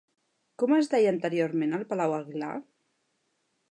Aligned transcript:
Com 0.63 0.73
es 0.77 0.89
deia 0.93 1.13
anteriorment 1.15 1.79
el 1.81 1.87
Palau 1.93 2.19
Aguilar? 2.19 2.53